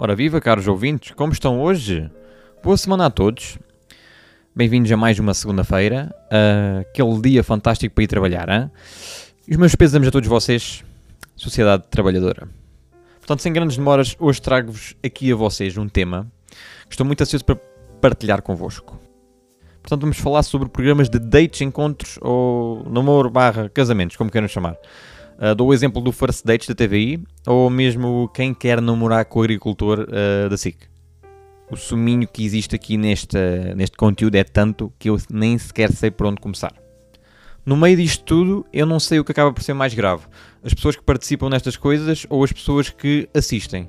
Ora 0.00 0.14
viva, 0.14 0.40
caros 0.40 0.68
ouvintes, 0.68 1.10
como 1.10 1.32
estão 1.32 1.60
hoje? 1.60 2.08
Boa 2.62 2.76
semana 2.76 3.06
a 3.06 3.10
todos. 3.10 3.58
Bem-vindos 4.54 4.92
a 4.92 4.96
mais 4.96 5.18
uma 5.18 5.34
segunda-feira, 5.34 6.14
uh, 6.26 6.82
aquele 6.82 7.20
dia 7.20 7.42
fantástico 7.42 7.92
para 7.92 8.04
ir 8.04 8.06
trabalhar. 8.06 8.48
Hein? 8.48 8.70
E 9.48 9.50
os 9.50 9.56
meus 9.56 9.74
pésamos 9.74 10.06
a 10.06 10.12
todos 10.12 10.28
vocês, 10.28 10.84
Sociedade 11.34 11.82
Trabalhadora. 11.90 12.48
Portanto, 13.18 13.42
sem 13.42 13.52
grandes 13.52 13.76
demoras, 13.76 14.14
hoje 14.20 14.40
trago-vos 14.40 14.94
aqui 15.04 15.32
a 15.32 15.34
vocês 15.34 15.76
um 15.76 15.88
tema 15.88 16.30
que 16.84 16.92
estou 16.92 17.04
muito 17.04 17.20
ansioso 17.20 17.44
para 17.44 17.56
partilhar 18.00 18.40
convosco. 18.40 18.96
Portanto, 19.82 20.02
vamos 20.02 20.18
falar 20.18 20.44
sobre 20.44 20.68
programas 20.68 21.08
de 21.10 21.18
dates, 21.18 21.60
encontros 21.60 22.20
ou 22.22 22.88
namoro 22.88 23.30
barra 23.30 23.68
casamentos, 23.68 24.16
como 24.16 24.30
queiram 24.30 24.46
chamar. 24.46 24.76
Uh, 25.38 25.54
dou 25.54 25.68
o 25.68 25.74
exemplo 25.74 26.02
do 26.02 26.10
First 26.10 26.44
Dates 26.44 26.66
da 26.66 26.74
TVI 26.74 27.22
ou 27.46 27.70
mesmo 27.70 28.28
quem 28.34 28.52
quer 28.52 28.82
namorar 28.82 29.24
com 29.24 29.38
o 29.38 29.42
agricultor 29.42 30.00
uh, 30.00 30.48
da 30.48 30.56
SIC. 30.56 30.76
O 31.70 31.76
suminho 31.76 32.26
que 32.26 32.44
existe 32.44 32.74
aqui 32.74 32.96
neste, 32.96 33.38
neste 33.76 33.96
conteúdo 33.96 34.34
é 34.34 34.42
tanto 34.42 34.92
que 34.98 35.08
eu 35.08 35.16
nem 35.30 35.56
sequer 35.56 35.92
sei 35.92 36.10
por 36.10 36.26
onde 36.26 36.40
começar. 36.40 36.72
No 37.64 37.76
meio 37.76 37.96
disto 37.96 38.24
tudo, 38.24 38.66
eu 38.72 38.84
não 38.84 38.98
sei 38.98 39.20
o 39.20 39.24
que 39.24 39.30
acaba 39.30 39.52
por 39.52 39.62
ser 39.62 39.74
mais 39.74 39.94
grave: 39.94 40.24
as 40.64 40.74
pessoas 40.74 40.96
que 40.96 41.02
participam 41.02 41.48
nestas 41.48 41.76
coisas 41.76 42.26
ou 42.28 42.42
as 42.42 42.50
pessoas 42.50 42.90
que 42.90 43.28
assistem. 43.32 43.88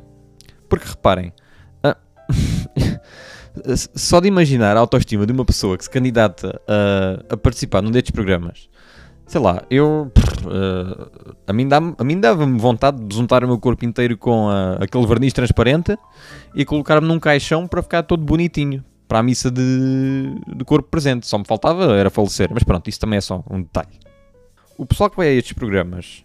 Porque 0.68 0.88
reparem, 0.88 1.34
uh, 1.84 1.96
só 3.96 4.20
de 4.20 4.28
imaginar 4.28 4.78
a 4.78 4.80
autoestima 4.82 5.26
de 5.26 5.34
uma 5.34 5.46
pessoa 5.46 5.76
que 5.76 5.84
se 5.84 5.90
candidata 5.90 6.62
a, 6.68 7.34
a 7.34 7.38
participar 7.38 7.82
num 7.82 7.90
destes 7.90 8.12
programas 8.12 8.70
sei 9.30 9.40
lá, 9.40 9.64
eu. 9.70 10.12
Uh, 10.46 11.36
a 11.48 11.54
mim 11.54 11.68
dava-me 11.68 12.16
dava 12.16 12.46
vontade 12.46 13.04
de 13.04 13.16
juntar 13.16 13.44
o 13.44 13.48
meu 13.48 13.60
corpo 13.60 13.86
inteiro 13.86 14.18
com 14.18 14.48
uh, 14.48 14.82
aquele 14.82 15.06
verniz 15.06 15.34
transparente 15.34 15.98
e 16.56 16.66
colocar-me 16.66 17.08
num 17.08 17.20
caixão 17.20 17.68
para 17.68 17.82
ficar 17.82 18.04
todo 18.04 18.24
bonitinho. 18.24 18.84
Para 19.08 19.20
a 19.20 19.24
missa 19.24 19.50
de, 19.50 19.62
de 20.56 20.64
corpo 20.66 20.88
presente. 20.88 21.26
Só 21.26 21.38
me 21.40 21.46
faltava 21.46 21.96
era 21.96 22.12
falecer. 22.12 22.50
Mas 22.54 22.64
pronto, 22.64 22.88
isso 22.90 23.00
também 23.00 23.18
é 23.18 23.22
só 23.22 23.44
um 23.50 23.62
detalhe. 23.62 24.00
O 24.78 24.86
pessoal 24.86 25.10
que 25.10 25.18
vai 25.18 25.30
a 25.30 25.32
estes 25.32 25.54
programas 25.54 26.24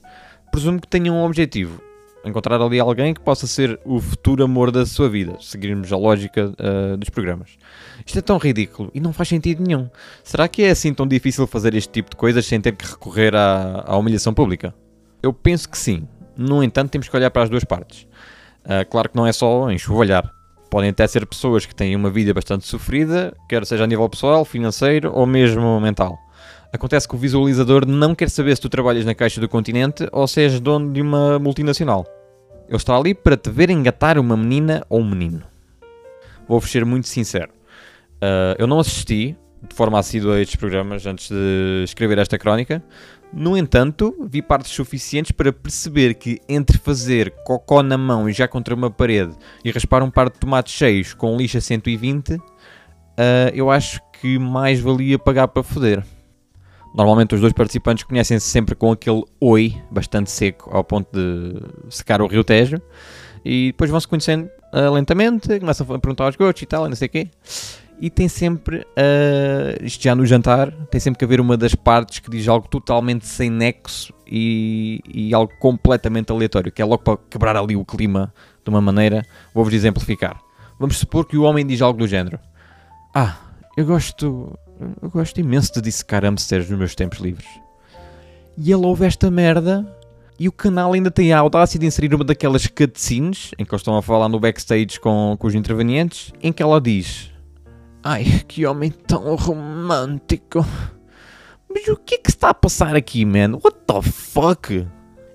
presumo 0.55 0.81
que 0.81 0.87
tenha 0.87 1.13
um 1.13 1.25
objetivo 1.25 1.81
encontrar 2.25 2.61
ali 2.61 2.81
alguém 2.81 3.13
que 3.13 3.21
possa 3.21 3.47
ser 3.47 3.79
o 3.85 4.01
futuro 4.01 4.43
amor 4.45 4.71
da 4.71 4.87
sua 4.87 5.09
vida, 5.09 5.37
seguirmos 5.41 5.93
a 5.93 5.97
lógica 5.97 6.53
uh, 6.59 6.97
dos 6.97 7.09
programas. 7.11 7.51
Isto 8.05 8.19
é 8.19 8.23
tão 8.23 8.39
ridículo 8.39 8.91
e 8.95 9.01
não 9.01 9.13
faz 9.13 9.29
sentido 9.29 9.63
nenhum. 9.63 9.89
Será 10.23 10.49
que 10.49 10.63
é 10.63 10.71
assim 10.71 10.93
tão 10.93 11.07
difícil 11.07 11.47
fazer 11.47 11.75
este 11.75 11.93
tipo 11.93 12.11
de 12.11 12.17
coisas 12.17 12.45
sem 12.47 12.61
ter 12.61 12.73
que 12.73 12.87
recorrer 12.87 13.35
à, 13.35 13.85
à 13.87 13.97
humilhação 13.97 14.33
pública? 14.33 14.75
Eu 15.23 15.33
penso 15.33 15.69
que 15.69 15.79
sim. 15.79 16.07
No 16.37 16.63
entanto, 16.63 16.91
temos 16.91 17.09
que 17.09 17.17
olhar 17.17 17.31
para 17.31 17.43
as 17.43 17.51
duas 17.51 17.65
partes. 17.65 18.07
Uh, 18.65 18.89
claro 18.91 19.09
que 19.09 19.17
não 19.17 19.27
é 19.27 19.33
só 19.33 19.71
enxovalhar. 19.71 20.31
Podem 20.71 20.91
até 20.91 21.07
ser 21.07 21.25
pessoas 21.27 21.65
que 21.65 21.75
têm 21.75 21.95
uma 21.95 22.11
vida 22.11 22.35
bastante 22.35 22.67
sofrida, 22.67 23.33
quer 23.49 23.65
seja 23.65 23.85
a 23.85 23.87
nível 23.87 24.09
pessoal, 24.09 24.45
financeiro 24.45 25.13
ou 25.13 25.25
mesmo 25.25 25.81
mental. 25.81 26.19
Acontece 26.75 27.07
que 27.07 27.15
o 27.15 27.19
visualizador 27.19 27.87
não 27.87 28.17
quer 28.17 28.29
saber 28.29 28.57
se 28.57 28.61
tu 28.61 28.69
trabalhas 28.69 29.05
na 29.05 29.15
Caixa 29.15 29.41
do 29.41 29.49
Continente 29.49 30.09
ou 30.11 30.27
se 30.27 30.41
és 30.41 30.59
dono 30.59 30.93
de 30.93 31.01
uma 31.01 31.39
multinacional. 31.39 32.05
Ele 32.67 32.77
está 32.77 32.97
ali 32.97 33.15
para 33.15 33.37
te 33.37 33.49
ver 33.49 33.71
engatar 33.71 34.19
uma 34.19 34.37
menina 34.37 34.85
ou 34.89 35.01
um 35.01 35.09
menino. 35.09 35.45
Vou-vos 36.49 36.69
ser 36.69 36.85
muito 36.85 37.07
sincero. 37.07 37.53
Uh, 38.17 38.59
eu 38.59 38.67
não 38.67 38.81
assisti 38.81 39.37
de 39.63 39.73
forma 39.77 40.01
assídua 40.01 40.35
a 40.35 40.41
estes 40.41 40.57
programas 40.57 41.07
antes 41.07 41.29
de 41.29 41.85
escrever 41.85 42.19
esta 42.19 42.37
crónica. 42.37 42.83
No 43.33 43.57
entanto, 43.57 44.13
vi 44.29 44.43
partes 44.43 44.73
suficientes 44.73 45.31
para 45.31 45.53
perceber 45.53 46.15
que 46.15 46.41
entre 46.49 46.77
fazer 46.77 47.31
cocó 47.45 47.85
na 47.85 47.97
mão 47.97 48.29
e 48.29 48.33
já 48.33 48.49
contra 48.49 48.75
uma 48.75 48.91
parede 48.91 49.33
e 49.65 49.71
raspar 49.71 50.03
um 50.03 50.11
par 50.11 50.29
de 50.29 50.41
tomates 50.41 50.75
cheios 50.75 51.15
com 51.15 51.37
lixa 51.37 51.61
120, 51.61 52.35
uh, 52.35 52.41
eu 53.55 53.71
acho 53.71 54.01
que 54.21 54.41
mais 54.41 54.81
valia 54.81 55.21
pagar 55.21 55.47
para 55.47 55.63
foder. 55.63 56.05
Normalmente 56.95 57.35
os 57.35 57.41
dois 57.41 57.53
participantes 57.53 58.05
conhecem-se 58.05 58.47
sempre 58.47 58.77
com 58.77 58.93
aquele 58.93 59.25
oi 59.41 59.77
bastante 59.91 60.31
seco 60.31 60.71
ao 60.73 60.85
ponto 60.85 61.09
de 61.13 61.61
secar 61.91 62.23
o 62.23 62.29
rio 62.29 62.45
Tejo 62.45 62.81
e 63.45 63.73
depois 63.73 63.91
vão-se 63.91 64.07
conhecendo 64.07 64.49
uh, 64.73 64.93
lentamente, 64.93 65.59
começam 65.59 65.85
a 65.85 65.99
perguntar 65.99 66.25
aos 66.25 66.37
gostos 66.37 66.63
e 66.63 66.67
tal, 66.67 66.89
não 66.89 66.95
sei 66.95 67.07
o 67.07 67.11
quê. 67.11 67.31
E 68.01 68.11
tem 68.11 68.29
sempre, 68.29 68.79
uh, 68.79 69.85
isto 69.85 70.03
já 70.03 70.15
no 70.15 70.25
jantar, 70.25 70.71
tem 70.91 71.01
sempre 71.01 71.19
que 71.19 71.25
haver 71.25 71.41
uma 71.41 71.57
das 71.57 71.75
partes 71.75 72.21
que 72.21 72.31
diz 72.31 72.47
algo 72.47 72.69
totalmente 72.69 73.27
sem 73.27 73.51
nexo 73.51 74.15
e, 74.27 75.01
e 75.13 75.35
algo 75.35 75.53
completamente 75.59 76.31
aleatório, 76.33 76.73
que 76.73 76.81
é 76.81 76.85
logo 76.85 77.03
para 77.03 77.19
quebrar 77.29 77.57
ali 77.57 77.77
o 77.77 77.85
clima 77.85 78.33
de 78.65 78.71
uma 78.71 78.81
maneira. 78.81 79.23
Vou-vos 79.53 79.75
exemplificar. 79.75 80.41
Vamos 80.79 80.99
supor 80.99 81.27
que 81.27 81.37
o 81.37 81.43
homem 81.43 81.67
diz 81.67 81.81
algo 81.83 81.99
do 81.99 82.07
género: 82.07 82.39
Ah, 83.15 83.37
eu 83.77 83.85
gosto 83.85 84.59
eu 85.03 85.11
gosto 85.11 85.39
imenso 85.39 85.73
de 85.75 85.81
dissecar 85.81 86.25
hamsters 86.25 86.69
nos 86.69 86.79
meus 86.79 86.95
tempos 86.95 87.19
livres. 87.19 87.47
E 88.57 88.73
ele 88.73 88.85
ouve 88.87 89.05
esta 89.05 89.31
merda 89.31 89.87
e 90.39 90.49
o 90.49 90.53
canal 90.53 90.93
ainda 90.93 91.11
tem 91.11 91.33
a 91.33 91.39
audácia 91.39 91.79
de 91.79 91.87
inserir 91.87 92.15
uma 92.15 92.25
daquelas 92.25 92.67
cutscenes 92.67 93.53
em 93.59 93.65
que 93.65 93.73
eles 93.73 93.81
estão 93.81 93.97
a 93.97 94.03
falar 94.03 94.29
no 94.29 94.41
backstage 94.41 94.99
com, 95.01 95.37
com 95.39 95.47
os 95.47 95.55
intervenientes, 95.55 96.33
em 96.43 96.53
que 96.53 96.63
ela 96.63 96.81
diz: 96.81 97.31
Ai, 98.03 98.25
que 98.49 98.67
homem 98.67 98.91
tão 98.91 99.35
romântico. 99.37 100.65
Mas 101.69 101.89
o 101.89 101.97
que 101.97 102.17
é 102.17 102.19
que 102.19 102.31
está 102.31 102.51
a 102.51 102.55
passar 102.55 102.95
aqui, 102.97 103.25
man? 103.25 103.59
What 103.63 103.79
the 103.87 104.03
fuck? 104.03 104.87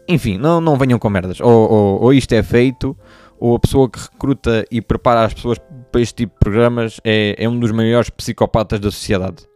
Enfim, 0.08 0.38
não, 0.38 0.60
não 0.60 0.78
venham 0.78 1.00
com 1.00 1.10
merdas. 1.10 1.40
Ou, 1.40 1.70
ou, 1.70 2.02
ou 2.04 2.14
isto 2.14 2.34
é 2.34 2.44
feito, 2.44 2.96
ou 3.40 3.56
a 3.56 3.60
pessoa 3.60 3.90
que 3.90 4.00
recruta 4.00 4.66
e 4.70 4.82
prepara 4.82 5.26
as 5.26 5.34
pessoas 5.34 5.58
para 5.92 6.02
este 6.02 6.16
tipo 6.16 6.34
de 6.34 6.40
programas 6.40 7.00
é, 7.04 7.36
é 7.38 7.48
um 7.48 7.60
dos 7.60 7.72
maiores 7.72 8.10
psicopatas 8.10 8.80
da 8.80 8.92
sociedade. 8.92 9.48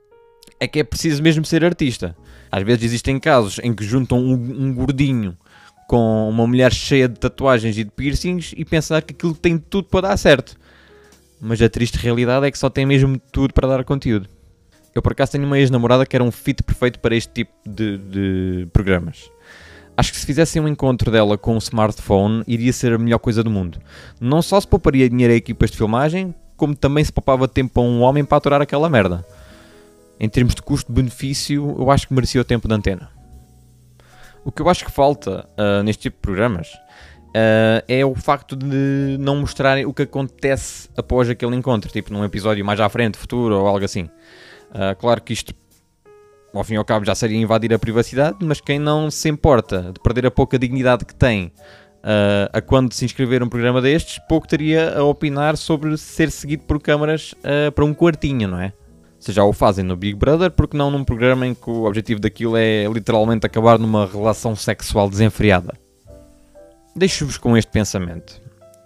É 0.59 0.67
que 0.67 0.79
é 0.79 0.83
preciso 0.83 1.21
mesmo 1.21 1.43
ser 1.43 1.65
artista. 1.65 2.15
Às 2.51 2.63
vezes 2.63 2.83
existem 2.83 3.19
casos 3.19 3.59
em 3.61 3.73
que 3.73 3.83
juntam 3.83 4.19
um, 4.19 4.33
um 4.33 4.73
gordinho 4.73 5.37
com 5.87 6.29
uma 6.29 6.47
mulher 6.47 6.71
cheia 6.71 7.07
de 7.09 7.19
tatuagens 7.19 7.77
e 7.77 7.83
de 7.83 7.91
piercings 7.91 8.53
e 8.55 8.63
pensar 8.63 9.01
que 9.01 9.13
aquilo 9.13 9.35
tem 9.35 9.57
tudo 9.57 9.89
para 9.89 10.07
dar 10.07 10.17
certo. 10.17 10.55
Mas 11.41 11.61
a 11.61 11.67
triste 11.67 11.97
realidade 11.97 12.45
é 12.45 12.51
que 12.51 12.57
só 12.57 12.69
tem 12.69 12.85
mesmo 12.85 13.19
tudo 13.31 13.53
para 13.53 13.67
dar 13.67 13.83
conteúdo. 13.83 14.29
Eu 14.95 15.01
por 15.01 15.11
acaso 15.11 15.33
tenho 15.33 15.45
uma 15.45 15.59
ex-namorada 15.59 16.05
que 16.05 16.15
era 16.15 16.23
um 16.23 16.31
fit 16.31 16.63
perfeito 16.63 16.99
para 16.99 17.15
este 17.15 17.33
tipo 17.33 17.51
de, 17.65 17.97
de 17.97 18.67
programas. 18.71 19.29
Acho 19.95 20.11
que 20.11 20.17
se 20.17 20.25
fizessem 20.25 20.61
um 20.61 20.67
encontro 20.67 21.11
dela 21.11 21.37
com 21.37 21.53
um 21.53 21.59
smartphone, 21.59 22.43
iria 22.47 22.73
ser 22.73 22.93
a 22.93 22.97
melhor 22.97 23.19
coisa 23.19 23.43
do 23.43 23.49
mundo. 23.49 23.79
Não 24.19 24.41
só 24.41 24.59
se 24.59 24.67
pouparia 24.67 25.07
dinheiro 25.07 25.33
a 25.33 25.35
equipas 25.35 25.69
de 25.69 25.77
filmagem, 25.77 26.33
como 26.57 26.75
também 26.75 27.03
se 27.03 27.11
poupava 27.11 27.47
tempo 27.47 27.79
a 27.79 27.83
um 27.83 28.01
homem 28.01 28.25
para 28.25 28.37
aturar 28.37 28.61
aquela 28.61 28.89
merda. 28.89 29.25
Em 30.19 30.27
termos 30.27 30.55
de 30.55 30.61
custo-benefício, 30.61 31.75
eu 31.77 31.91
acho 31.91 32.07
que 32.07 32.13
merecia 32.13 32.41
o 32.41 32.43
tempo 32.43 32.67
de 32.67 32.73
antena. 32.73 33.09
O 34.43 34.51
que 34.51 34.61
eu 34.61 34.69
acho 34.69 34.83
que 34.83 34.91
falta 34.91 35.47
uh, 35.57 35.83
neste 35.83 36.03
tipo 36.03 36.17
de 36.17 36.21
programas 36.21 36.73
uh, 37.29 37.83
é 37.87 38.05
o 38.05 38.15
facto 38.15 38.55
de 38.55 39.17
não 39.19 39.37
mostrarem 39.37 39.85
o 39.85 39.93
que 39.93 40.03
acontece 40.03 40.89
após 40.97 41.29
aquele 41.29 41.55
encontro, 41.55 41.91
tipo 41.91 42.11
num 42.11 42.23
episódio 42.23 42.65
mais 42.65 42.79
à 42.79 42.89
frente, 42.89 43.17
futuro 43.17 43.59
ou 43.59 43.67
algo 43.67 43.85
assim. 43.85 44.03
Uh, 44.71 44.95
claro 44.99 45.21
que 45.21 45.33
isto 45.33 45.53
ao 46.53 46.63
fim 46.63 46.75
e 46.75 46.77
ao 46.77 46.85
cabo 46.85 47.05
já 47.05 47.15
seria 47.15 47.37
invadir 47.37 47.73
a 47.73 47.79
privacidade, 47.79 48.37
mas 48.41 48.61
quem 48.61 48.79
não 48.79 49.09
se 49.09 49.27
importa 49.29 49.91
de 49.93 49.99
perder 49.99 50.27
a 50.27 50.31
pouca 50.31 50.57
dignidade 50.59 51.05
que 51.05 51.15
tem 51.15 51.51
uh, 52.03 52.49
a 52.51 52.61
quando 52.61 52.93
se 52.93 53.05
inscrever 53.05 53.41
um 53.41 53.49
programa 53.49 53.81
destes, 53.81 54.19
pouco 54.27 54.47
teria 54.47 54.97
a 54.97 55.03
opinar 55.03 55.57
sobre 55.57 55.97
ser 55.97 56.29
seguido 56.29 56.63
por 56.63 56.79
câmaras 56.79 57.33
uh, 57.39 57.71
para 57.71 57.85
um 57.85 57.93
quartinho, 57.93 58.47
não 58.47 58.59
é? 58.59 58.73
Se 59.19 59.31
já 59.31 59.43
o 59.43 59.53
fazem 59.53 59.85
no 59.85 59.95
Big 59.95 60.15
Brother, 60.15 60.51
porque 60.51 60.75
não 60.75 60.91
num 60.91 61.03
programa 61.03 61.47
em 61.47 61.53
que 61.53 61.69
o 61.69 61.85
objetivo 61.85 62.19
daquilo 62.19 62.57
é 62.57 62.85
literalmente 62.85 63.45
acabar 63.45 63.79
numa 63.79 64.05
relação 64.05 64.53
sexual 64.53 65.09
desenfreada? 65.09 65.73
Deixo-vos 66.93 67.37
com 67.37 67.55
este 67.55 67.71
pensamento. 67.71 68.41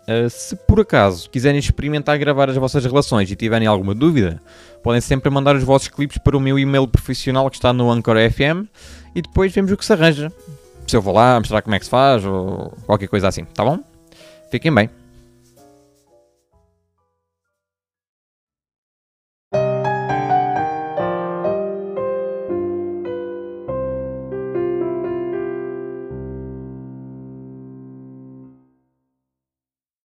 Uh, 0.07 0.29
se 0.29 0.55
por 0.55 0.79
acaso 0.79 1.29
quiserem 1.29 1.59
experimentar 1.59 2.17
gravar 2.17 2.49
as 2.49 2.55
vossas 2.55 2.85
relações 2.85 3.29
e 3.29 3.35
tiverem 3.35 3.67
alguma 3.67 3.93
dúvida, 3.93 4.41
podem 4.81 5.01
sempre 5.01 5.29
mandar 5.29 5.55
os 5.55 5.63
vossos 5.63 5.89
clipes 5.89 6.17
para 6.17 6.37
o 6.37 6.39
meu 6.39 6.57
e-mail 6.57 6.87
profissional 6.87 7.49
que 7.49 7.57
está 7.57 7.73
no 7.73 7.91
Anchor 7.91 8.15
FM 8.31 8.69
e 9.13 9.21
depois 9.21 9.53
vemos 9.53 9.71
o 9.71 9.75
que 9.75 9.83
se 9.83 9.91
arranja. 9.91 10.31
Se 10.87 10.95
eu 10.95 11.01
vou 11.01 11.13
lá 11.13 11.37
mostrar 11.37 11.61
como 11.61 11.75
é 11.75 11.79
que 11.79 11.85
se 11.85 11.91
faz 11.91 12.23
ou 12.23 12.73
qualquer 12.85 13.07
coisa 13.07 13.27
assim, 13.27 13.43
tá 13.43 13.65
bom? 13.65 13.79
Fiquem 14.49 14.73
bem. 14.73 14.89